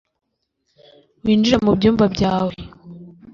winjire 1.23 1.57
mu 1.65 1.71
byumba 1.77 2.05
byawe 2.15 2.53
e 2.63 2.65